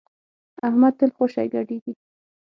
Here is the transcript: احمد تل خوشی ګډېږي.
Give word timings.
احمد 0.67 0.93
تل 0.99 1.09
خوشی 1.17 1.47
ګډېږي. 1.53 1.93